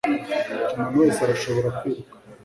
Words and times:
Umuntu 0.73 0.95
wese 1.01 1.19
arashobora 1.21 1.67
kwiruka… 1.77 2.13